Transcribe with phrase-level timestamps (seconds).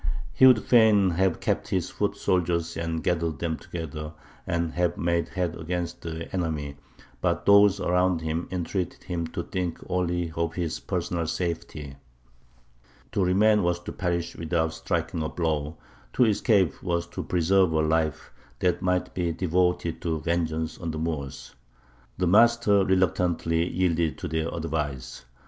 [0.33, 4.13] "He would fain have kept his foot soldiers and gathered them together,
[4.47, 6.77] and have made head against the enemy;
[7.21, 11.97] but those around him entreated him to think only of his personal safety.
[13.11, 15.77] To remain was to perish without striking a blow;
[16.13, 20.97] to escape was to preserve a life that might be devoted to vengeance on the
[20.97, 21.53] Moors.
[22.17, 25.25] The Master reluctantly yielded to their advice.